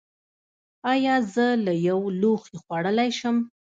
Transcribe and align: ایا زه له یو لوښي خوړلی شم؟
ایا 0.93 1.15
زه 1.33 1.45
له 1.65 1.73
یو 1.87 1.99
لوښي 2.19 2.55
خوړلی 2.63 3.09
شم؟ 3.19 3.37